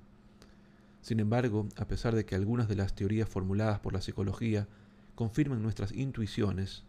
Sin 1.00 1.20
embargo, 1.20 1.68
a 1.76 1.86
pesar 1.86 2.14
de 2.14 2.26
que 2.26 2.34
algunas 2.34 2.68
de 2.68 2.76
las 2.76 2.94
teorías 2.94 3.28
formuladas 3.28 3.80
por 3.80 3.94
la 3.94 4.02
psicología 4.02 4.68
confirman 5.14 5.62
nuestras 5.62 5.92
intuiciones, 5.92 6.84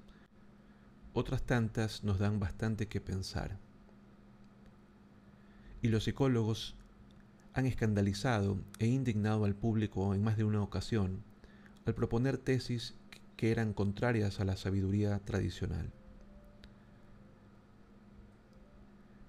otras 1.17 1.41
tantas 1.41 2.03
nos 2.03 2.19
dan 2.19 2.39
bastante 2.39 2.87
que 2.87 3.01
pensar. 3.01 3.57
Y 5.81 5.87
los 5.87 6.03
psicólogos 6.03 6.75
han 7.53 7.65
escandalizado 7.65 8.59
e 8.77 8.85
indignado 8.85 9.43
al 9.45 9.55
público 9.55 10.13
en 10.13 10.23
más 10.23 10.37
de 10.37 10.43
una 10.43 10.61
ocasión 10.61 11.23
al 11.87 11.95
proponer 11.95 12.37
tesis 12.37 12.93
que 13.35 13.49
eran 13.49 13.73
contrarias 13.73 14.39
a 14.39 14.45
la 14.45 14.57
sabiduría 14.57 15.17
tradicional. 15.19 15.91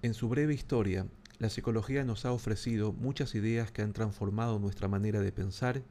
En 0.03 0.13
su 0.13 0.29
breve 0.29 0.53
historia, 0.53 1.07
la 1.39 1.49
psicología 1.49 2.03
nos 2.03 2.25
ha 2.25 2.33
ofrecido 2.33 2.93
muchas 2.93 3.33
ideas 3.33 3.71
que 3.71 3.81
han 3.81 3.93
transformado 3.93 4.59
nuestra 4.59 4.87
manera 4.87 5.21
de 5.21 5.31
pensar 5.31 5.81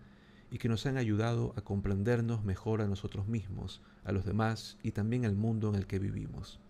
y 0.50 0.58
que 0.58 0.68
nos 0.68 0.86
han 0.86 0.96
ayudado 0.96 1.52
a 1.56 1.60
comprendernos 1.60 2.44
mejor 2.44 2.80
a 2.80 2.86
nosotros 2.86 3.26
mismos, 3.26 3.80
a 4.04 4.12
los 4.12 4.24
demás 4.24 4.78
y 4.82 4.92
también 4.92 5.24
al 5.24 5.36
mundo 5.36 5.68
en 5.68 5.74
el 5.74 5.86
que 5.86 5.98
vivimos. 5.98 6.60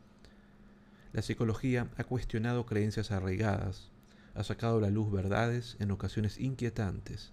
La 1.13 1.23
psicología 1.23 1.89
ha 1.97 2.05
cuestionado 2.05 2.67
creencias 2.67 3.11
arraigadas, 3.11 3.91
ha 4.35 4.45
sacado 4.45 4.79
a 4.79 4.81
la 4.81 4.91
luz 4.91 5.11
verdades 5.11 5.77
en 5.81 5.91
ocasiones 5.91 6.39
inquietantes 6.39 7.33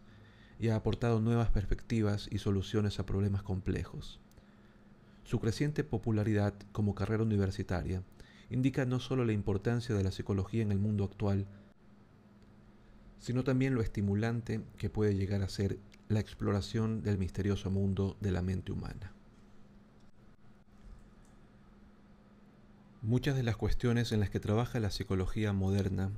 y 0.60 0.70
ha 0.70 0.76
aportado 0.76 1.20
nuevas 1.20 1.50
perspectivas 1.50 2.28
y 2.32 2.38
soluciones 2.38 3.00
a 3.00 3.06
problemas 3.06 3.44
complejos. 3.44 4.20
Su 5.24 5.40
creciente 5.40 5.84
popularidad 5.84 6.54
como 6.72 6.96
carrera 6.96 7.24
universitaria 7.24 8.04
indica 8.50 8.86
no 8.86 9.00
solo 9.00 9.26
la 9.26 9.34
importancia 9.34 9.96
de 9.96 10.04
la 10.04 10.12
psicología 10.12 10.62
en 10.62 10.72
el 10.72 10.80
mundo 10.80 11.04
actual, 11.04 11.48
sino 13.20 13.44
también 13.44 13.74
lo 13.74 13.82
estimulante 13.82 14.62
que 14.78 14.90
puede 14.90 15.16
llegar 15.16 15.42
a 15.42 15.50
ser 15.50 15.80
la 16.08 16.20
exploración 16.20 17.02
del 17.02 17.18
misterioso 17.18 17.72
mundo 17.72 18.16
de 18.22 18.32
la 18.32 18.42
mente 18.42 18.72
humana. 18.72 19.12
Muchas 23.02 23.36
de 23.36 23.44
las 23.44 23.58
cuestiones 23.58 24.12
en 24.12 24.20
las 24.20 24.30
que 24.30 24.40
trabaja 24.40 24.80
la 24.80 24.92
psicología 24.92 25.54
moderna 25.54 26.12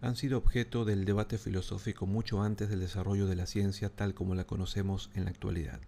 han 0.00 0.14
sido 0.14 0.38
objeto 0.38 0.84
del 0.84 1.04
debate 1.04 1.38
filosófico 1.38 2.06
mucho 2.06 2.42
antes 2.42 2.68
del 2.68 2.80
desarrollo 2.80 3.26
de 3.26 3.36
la 3.36 3.46
ciencia 3.46 3.88
tal 3.88 4.14
como 4.14 4.34
la 4.34 4.44
conocemos 4.44 5.10
en 5.14 5.24
la 5.24 5.30
actualidad. 5.30 5.80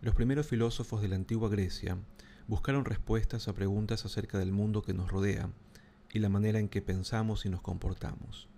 Los 0.00 0.14
primeros 0.14 0.46
filósofos 0.46 1.02
de 1.02 1.08
la 1.08 1.16
antigua 1.16 1.48
Grecia 1.48 1.96
buscaron 2.48 2.84
respuestas 2.84 3.46
a 3.46 3.54
preguntas 3.54 4.04
acerca 4.04 4.38
del 4.38 4.50
mundo 4.50 4.82
que 4.82 4.94
nos 4.94 5.10
rodea 5.10 5.50
y 6.12 6.18
la 6.18 6.28
manera 6.28 6.58
en 6.58 6.68
que 6.68 6.82
pensamos 6.82 7.46
y 7.46 7.50
nos 7.50 7.62
comportamos. 7.62 8.48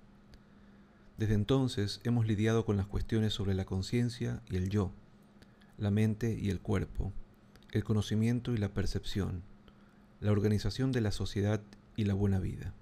Desde 1.23 1.35
entonces 1.35 2.01
hemos 2.03 2.27
lidiado 2.27 2.65
con 2.65 2.77
las 2.77 2.89
cuestiones 2.89 3.33
sobre 3.33 3.55
la 3.55 3.65
conciencia 3.65 4.43
y 4.51 4.57
el 4.57 4.71
yo, 4.71 4.91
la 5.79 5.93
mente 5.93 6.37
y 6.37 6.51
el 6.51 6.59
cuerpo, 6.59 7.13
el 7.71 7.85
conocimiento 7.85 8.53
y 8.53 8.57
la 8.57 8.75
percepción, 8.75 9.45
la 10.19 10.33
organización 10.33 10.91
de 10.91 11.01
la 11.01 11.13
sociedad 11.13 11.63
y 11.95 12.07
la 12.07 12.15
buena 12.15 12.41
vida. 12.41 12.75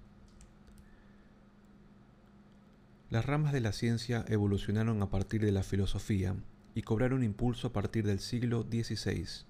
Las 3.11 3.27
ramas 3.27 3.53
de 3.53 3.61
la 3.61 3.73
ciencia 3.73 4.25
evolucionaron 4.27 5.03
a 5.03 5.11
partir 5.11 5.41
de 5.41 5.51
la 5.51 5.61
filosofía 5.61 6.35
y 6.73 6.81
cobraron 6.81 7.23
impulso 7.23 7.67
a 7.67 7.73
partir 7.73 8.07
del 8.07 8.19
siglo 8.19 8.63
XVI, 8.63 9.45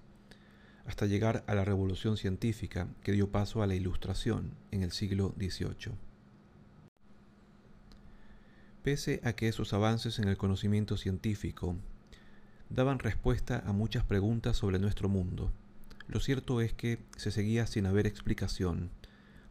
hasta 0.84 1.06
llegar 1.06 1.44
a 1.46 1.54
la 1.54 1.64
revolución 1.64 2.18
científica 2.18 2.88
que 3.02 3.12
dio 3.12 3.30
paso 3.30 3.62
a 3.62 3.66
la 3.66 3.74
Ilustración 3.74 4.50
en 4.70 4.82
el 4.82 4.92
siglo 4.92 5.34
XVIII. 5.38 6.11
Pese 8.82 9.20
a 9.22 9.34
que 9.34 9.46
esos 9.46 9.72
avances 9.72 10.18
en 10.18 10.28
el 10.28 10.36
conocimiento 10.36 10.96
científico 10.96 11.76
daban 12.68 12.98
respuesta 12.98 13.62
a 13.64 13.72
muchas 13.72 14.04
preguntas 14.04 14.56
sobre 14.56 14.80
nuestro 14.80 15.08
mundo, 15.08 15.52
lo 16.08 16.18
cierto 16.18 16.60
es 16.60 16.72
que 16.72 16.98
se 17.16 17.30
seguía 17.30 17.66
sin 17.66 17.86
haber 17.86 18.06
explicación 18.06 18.90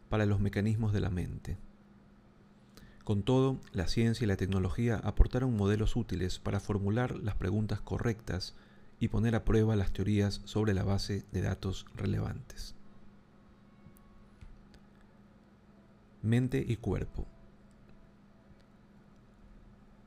para 0.09 0.25
los 0.25 0.41
mecanismos 0.41 0.91
de 0.91 1.00
la 1.00 1.09
mente. 1.09 1.57
Con 3.05 3.23
todo, 3.23 3.59
la 3.71 3.88
ciencia 3.88 4.25
y 4.25 4.27
la 4.27 4.35
tecnología 4.35 4.97
aportaron 4.97 5.55
modelos 5.55 5.95
útiles 5.95 6.38
para 6.39 6.59
formular 6.59 7.15
las 7.15 7.35
preguntas 7.35 7.79
correctas 7.81 8.53
y 9.00 9.07
poner 9.07 9.35
a 9.35 9.45
prueba 9.45 9.75
las 9.75 9.91
teorías 9.91 10.41
sobre 10.45 10.73
la 10.73 10.83
base 10.83 11.25
de 11.31 11.41
datos 11.41 11.85
relevantes. 11.95 12.75
Mente 16.21 16.63
y 16.67 16.75
cuerpo. 16.75 17.25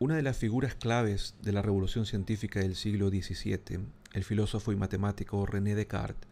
Una 0.04 0.16
de 0.16 0.22
las 0.22 0.36
figuras 0.36 0.74
claves 0.74 1.34
de 1.40 1.50
la 1.50 1.62
revolución 1.62 2.04
científica 2.04 2.60
del 2.60 2.76
siglo 2.76 3.08
XVII, 3.08 3.86
el 4.12 4.22
filósofo 4.22 4.70
y 4.70 4.76
matemático 4.76 5.46
René 5.46 5.74
Descartes, 5.74 6.28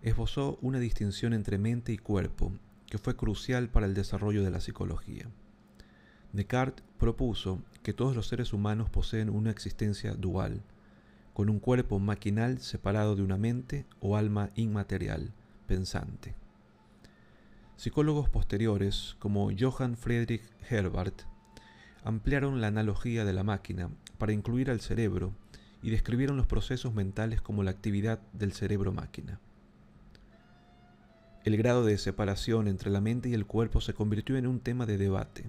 esbozó 0.00 0.58
una 0.62 0.78
distinción 0.78 1.34
entre 1.34 1.58
mente 1.58 1.92
y 1.92 1.98
cuerpo 1.98 2.50
que 2.86 2.96
fue 2.96 3.14
crucial 3.14 3.68
para 3.68 3.84
el 3.84 3.92
desarrollo 3.92 4.42
de 4.42 4.50
la 4.50 4.62
psicología. 4.62 5.26
Descartes 6.32 6.82
propuso 6.98 7.58
que 7.82 7.92
todos 7.92 8.16
los 8.16 8.26
seres 8.26 8.54
humanos 8.54 8.88
poseen 8.88 9.28
una 9.28 9.50
existencia 9.50 10.14
dual, 10.14 10.62
con 11.34 11.50
un 11.50 11.58
cuerpo 11.60 11.98
maquinal 11.98 12.58
separado 12.62 13.16
de 13.16 13.22
una 13.22 13.36
mente 13.36 13.84
o 14.00 14.16
alma 14.16 14.48
inmaterial, 14.54 15.30
pensante. 15.66 16.34
Psicólogos 17.76 18.30
posteriores, 18.30 19.14
como 19.18 19.50
Johann 19.54 19.94
Friedrich 19.94 20.44
Herbert, 20.70 21.24
ampliaron 22.04 22.60
la 22.60 22.68
analogía 22.68 23.24
de 23.24 23.32
la 23.32 23.42
máquina 23.42 23.90
para 24.18 24.32
incluir 24.32 24.70
al 24.70 24.80
cerebro 24.80 25.32
y 25.82 25.90
describieron 25.90 26.36
los 26.36 26.46
procesos 26.46 26.94
mentales 26.94 27.40
como 27.40 27.62
la 27.62 27.70
actividad 27.70 28.20
del 28.32 28.52
cerebro-máquina. 28.52 29.40
El 31.44 31.56
grado 31.56 31.84
de 31.84 31.98
separación 31.98 32.68
entre 32.68 32.90
la 32.90 33.00
mente 33.00 33.28
y 33.28 33.34
el 33.34 33.46
cuerpo 33.46 33.80
se 33.80 33.92
convirtió 33.92 34.36
en 34.36 34.46
un 34.46 34.60
tema 34.60 34.86
de 34.86 34.96
debate. 34.96 35.44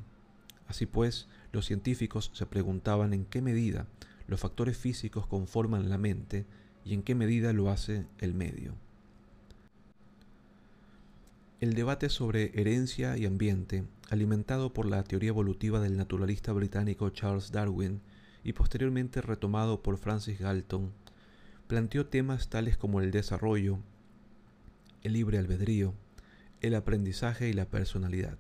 Así 0.68 0.86
pues, 0.86 1.28
los 1.52 1.66
científicos 1.66 2.32
se 2.34 2.46
preguntaban 2.46 3.14
en 3.14 3.26
qué 3.26 3.42
medida 3.42 3.88
los 4.28 4.40
factores 4.40 4.78
físicos 4.78 5.28
conforman 5.28 5.90
la 5.90 5.98
mente 5.98 6.46
y 6.84 6.94
en 6.94 7.04
qué 7.04 7.16
medida 7.16 7.54
lo 7.54 7.70
hace 7.70 8.06
el 8.20 8.34
medio. 8.34 8.74
El 11.62 11.74
debate 11.74 12.10
sobre 12.10 12.52
herencia 12.60 13.16
y 13.18 13.26
ambiente, 13.26 13.86
alimentado 14.10 14.74
por 14.74 14.86
la 14.86 15.02
teoría 15.04 15.30
evolutiva 15.30 15.80
del 15.80 15.96
naturalista 15.96 16.52
británico 16.52 17.10
Charles 17.12 17.54
Darwin 17.54 18.02
y 18.44 18.52
posteriormente 18.52 19.22
retomado 19.22 19.82
por 19.82 19.98
Francis 19.98 20.38
Galton, 20.38 20.92
planteó 21.68 22.08
temas 22.08 22.50
tales 22.50 22.76
como 22.76 23.00
el 23.00 23.12
desarrollo, 23.12 23.80
el 25.02 25.14
libre 25.14 25.38
albedrío, 25.38 25.94
el 26.60 26.76
aprendizaje 26.76 27.48
y 27.48 27.54
la 27.54 27.66
personalidad. 27.66 28.38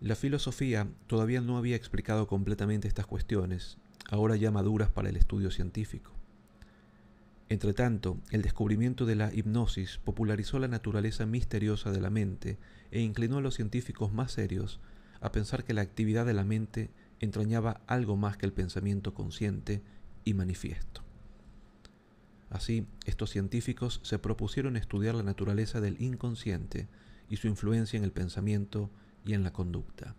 La 0.00 0.16
filosofía 0.16 0.88
todavía 1.06 1.40
no 1.40 1.56
había 1.56 1.76
explicado 1.76 2.26
completamente 2.26 2.88
estas 2.88 3.06
cuestiones, 3.06 3.78
ahora 4.10 4.34
ya 4.34 4.50
maduras 4.50 4.90
para 4.90 5.08
el 5.08 5.16
estudio 5.16 5.52
científico. 5.52 6.17
Entretanto, 7.48 8.18
el 8.30 8.42
descubrimiento 8.42 9.06
de 9.06 9.16
la 9.16 9.32
hipnosis 9.32 9.98
popularizó 10.04 10.58
la 10.58 10.68
naturaleza 10.68 11.24
misteriosa 11.24 11.90
de 11.90 12.00
la 12.00 12.10
mente 12.10 12.58
e 12.90 13.00
inclinó 13.00 13.38
a 13.38 13.40
los 13.40 13.54
científicos 13.54 14.12
más 14.12 14.32
serios 14.32 14.80
a 15.20 15.32
pensar 15.32 15.64
que 15.64 15.72
la 15.72 15.80
actividad 15.80 16.26
de 16.26 16.34
la 16.34 16.44
mente 16.44 16.90
entrañaba 17.20 17.80
algo 17.86 18.16
más 18.16 18.36
que 18.36 18.46
el 18.46 18.52
pensamiento 18.52 19.14
consciente 19.14 19.82
y 20.24 20.34
manifiesto. 20.34 21.02
Así, 22.50 22.86
estos 23.04 23.30
científicos 23.30 24.00
se 24.02 24.18
propusieron 24.18 24.76
estudiar 24.76 25.14
la 25.14 25.22
naturaleza 25.22 25.80
del 25.80 26.00
inconsciente 26.00 26.88
y 27.28 27.36
su 27.36 27.46
influencia 27.46 27.96
en 27.96 28.04
el 28.04 28.12
pensamiento 28.12 28.90
y 29.24 29.34
en 29.34 29.42
la 29.42 29.52
conducta. 29.52 30.14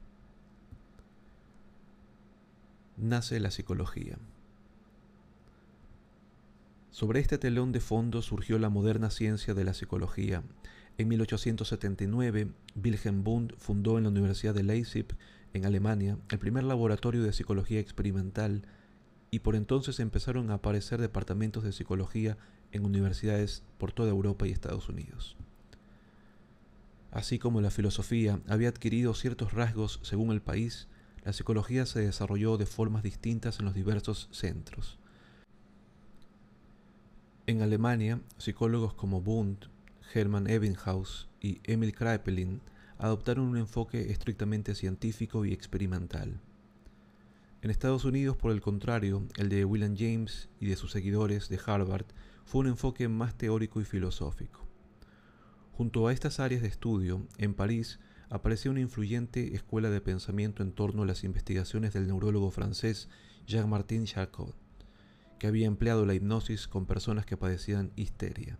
Nace 2.98 3.40
la 3.40 3.50
psicología. 3.50 4.18
Sobre 6.92 7.20
este 7.20 7.38
telón 7.38 7.72
de 7.72 7.80
fondo 7.80 8.22
surgió 8.22 8.58
la 8.58 8.70
moderna 8.70 9.12
ciencia 9.12 9.54
de 9.54 9.64
la 9.64 9.74
psicología. 9.74 10.44
En 10.98 11.08
1879, 11.08 12.52
Wilhelm 12.84 13.26
Wundt 13.26 13.54
fundó 13.58 13.98
en 13.98 14.06
la 14.06 14.10
Universidad 14.10 14.56
de 14.56 14.64
Leipzig, 14.64 15.06
en 15.54 15.66
Alemania, 15.66 16.18
el 16.32 16.40
primer 16.40 16.64
laboratorio 16.64 17.24
de 17.24 17.34
psicología 17.34 17.80
experimental 17.80 18.64
y 19.32 19.40
por 19.40 19.56
entonces 19.56 20.00
empezaron 20.00 20.50
a 20.50 20.56
aparecer 20.56 21.00
departamentos 21.00 21.64
de 21.64 21.72
psicología 21.72 22.38
en 22.72 22.86
universidades 22.86 23.64
por 23.78 23.92
toda 23.92 24.10
Europa 24.10 24.48
y 24.48 24.52
Estados 24.52 24.90
Unidos. 24.90 25.38
Así 27.12 27.40
como 27.40 27.62
la 27.62 27.72
filosofía 27.72 28.40
había 28.48 28.70
adquirido 28.70 29.14
ciertos 29.14 29.54
rasgos 29.54 30.00
según 30.04 30.32
el 30.32 30.42
país, 30.42 30.88
la 31.24 31.34
psicología 31.34 31.86
se 31.86 32.02
desarrolló 32.02 32.58
de 32.58 32.66
formas 32.66 33.04
distintas 33.04 33.60
en 33.60 33.66
los 33.66 33.74
diversos 33.74 34.30
centros. 34.32 34.99
En 37.50 37.64
Alemania, 37.64 38.22
psicólogos 38.38 38.94
como 38.94 39.22
Wundt, 39.22 39.66
Hermann 40.14 40.48
Ebbinghaus 40.48 41.28
y 41.42 41.62
Emil 41.64 41.96
Kraepelin 41.96 42.62
adoptaron 43.00 43.48
un 43.48 43.58
enfoque 43.58 44.12
estrictamente 44.12 44.76
científico 44.76 45.46
y 45.46 45.52
experimental. 45.52 46.40
En 47.64 47.72
Estados 47.72 48.06
Unidos, 48.06 48.38
por 48.38 48.52
el 48.52 48.62
contrario, 48.62 49.24
el 49.38 49.50
de 49.50 49.66
William 49.66 49.96
James 49.98 50.48
y 50.60 50.68
de 50.68 50.76
sus 50.76 50.92
seguidores 50.92 51.50
de 51.50 51.60
Harvard 51.66 52.06
fue 52.46 52.62
un 52.62 52.68
enfoque 52.68 53.08
más 53.08 53.36
teórico 53.36 53.82
y 53.82 53.84
filosófico. 53.84 54.68
Junto 55.72 56.08
a 56.08 56.14
estas 56.14 56.40
áreas 56.40 56.62
de 56.62 56.68
estudio, 56.68 57.26
en 57.40 57.56
París 57.56 58.00
apareció 58.30 58.70
una 58.70 58.82
influyente 58.82 59.56
escuela 59.56 59.90
de 59.90 60.02
pensamiento 60.02 60.62
en 60.62 60.72
torno 60.72 61.02
a 61.02 61.08
las 61.08 61.24
investigaciones 61.24 61.94
del 61.94 62.06
neurólogo 62.06 62.52
francés 62.52 63.10
Jean-Martin 63.48 64.06
Charcot 64.06 64.69
que 65.40 65.48
había 65.48 65.66
empleado 65.66 66.06
la 66.06 66.14
hipnosis 66.14 66.68
con 66.68 66.86
personas 66.86 67.26
que 67.26 67.38
padecían 67.38 67.92
histeria. 67.96 68.60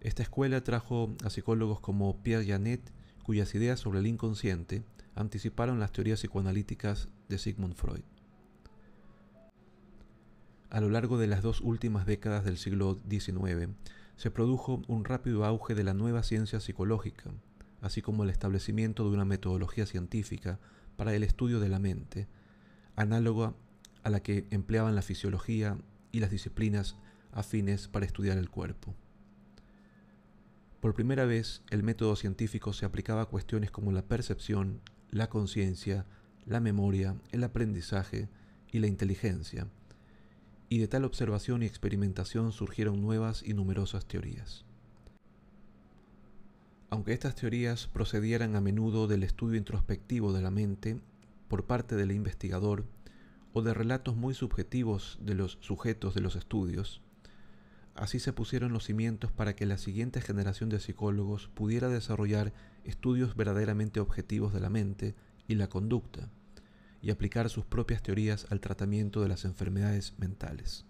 Esta 0.00 0.22
escuela 0.22 0.62
trajo 0.62 1.14
a 1.24 1.30
psicólogos 1.30 1.80
como 1.80 2.22
Pierre 2.22 2.46
Janet, 2.46 2.92
cuyas 3.24 3.54
ideas 3.54 3.80
sobre 3.80 3.98
el 3.98 4.06
inconsciente 4.06 4.84
anticiparon 5.16 5.80
las 5.80 5.92
teorías 5.92 6.20
psicoanalíticas 6.20 7.08
de 7.28 7.38
Sigmund 7.38 7.74
Freud. 7.74 8.02
A 10.70 10.80
lo 10.80 10.90
largo 10.90 11.18
de 11.18 11.26
las 11.26 11.42
dos 11.42 11.60
últimas 11.60 12.06
décadas 12.06 12.44
del 12.44 12.58
siglo 12.58 12.98
XIX, 13.08 13.70
se 14.16 14.30
produjo 14.30 14.82
un 14.86 15.04
rápido 15.04 15.44
auge 15.44 15.74
de 15.74 15.82
la 15.82 15.94
nueva 15.94 16.22
ciencia 16.22 16.60
psicológica, 16.60 17.30
así 17.80 18.02
como 18.02 18.22
el 18.22 18.30
establecimiento 18.30 19.04
de 19.04 19.10
una 19.14 19.24
metodología 19.24 19.86
científica 19.86 20.60
para 20.96 21.14
el 21.14 21.24
estudio 21.24 21.58
de 21.58 21.68
la 21.68 21.78
mente, 21.78 22.28
análoga 22.96 23.54
a 24.08 24.10
la 24.10 24.20
que 24.20 24.46
empleaban 24.50 24.94
la 24.94 25.02
fisiología 25.02 25.76
y 26.12 26.20
las 26.20 26.30
disciplinas 26.30 26.96
afines 27.30 27.88
para 27.88 28.06
estudiar 28.06 28.38
el 28.38 28.48
cuerpo. 28.48 28.94
Por 30.80 30.94
primera 30.94 31.26
vez, 31.26 31.60
el 31.68 31.82
método 31.82 32.16
científico 32.16 32.72
se 32.72 32.86
aplicaba 32.86 33.20
a 33.20 33.26
cuestiones 33.26 33.70
como 33.70 33.92
la 33.92 34.00
percepción, 34.00 34.80
la 35.10 35.28
conciencia, 35.28 36.06
la 36.46 36.58
memoria, 36.58 37.16
el 37.32 37.44
aprendizaje 37.44 38.30
y 38.72 38.78
la 38.78 38.86
inteligencia, 38.86 39.68
y 40.70 40.78
de 40.78 40.88
tal 40.88 41.04
observación 41.04 41.62
y 41.62 41.66
experimentación 41.66 42.52
surgieron 42.52 43.02
nuevas 43.02 43.42
y 43.42 43.52
numerosas 43.52 44.06
teorías. 44.06 44.64
Aunque 46.88 47.12
estas 47.12 47.34
teorías 47.34 47.88
procedieran 47.88 48.56
a 48.56 48.62
menudo 48.62 49.06
del 49.06 49.22
estudio 49.22 49.58
introspectivo 49.58 50.32
de 50.32 50.40
la 50.40 50.50
mente 50.50 50.98
por 51.48 51.66
parte 51.66 51.94
del 51.94 52.12
investigador, 52.12 52.86
o 53.58 53.62
de 53.62 53.74
relatos 53.74 54.16
muy 54.16 54.34
subjetivos 54.34 55.18
de 55.20 55.34
los 55.34 55.58
sujetos 55.60 56.14
de 56.14 56.20
los 56.20 56.36
estudios, 56.36 57.02
así 57.96 58.20
se 58.20 58.32
pusieron 58.32 58.72
los 58.72 58.84
cimientos 58.84 59.32
para 59.32 59.56
que 59.56 59.66
la 59.66 59.78
siguiente 59.78 60.20
generación 60.20 60.68
de 60.68 60.78
psicólogos 60.78 61.48
pudiera 61.48 61.88
desarrollar 61.88 62.52
estudios 62.84 63.34
verdaderamente 63.34 63.98
objetivos 63.98 64.54
de 64.54 64.60
la 64.60 64.70
mente 64.70 65.16
y 65.48 65.56
la 65.56 65.68
conducta, 65.68 66.30
y 67.02 67.10
aplicar 67.10 67.50
sus 67.50 67.64
propias 67.64 68.00
teorías 68.00 68.46
al 68.50 68.60
tratamiento 68.60 69.22
de 69.22 69.28
las 69.28 69.44
enfermedades 69.44 70.14
mentales. 70.18 70.84